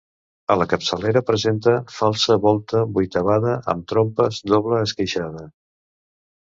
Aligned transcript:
A 0.53 0.53
la 0.61 0.65
capçalera 0.69 1.21
presenta 1.27 1.73
falsa 1.97 2.39
volta 2.47 2.83
vuitavada 2.97 3.55
amb 3.77 3.87
trompes 3.95 4.43
doble 4.57 4.85
esqueixada. 4.91 5.49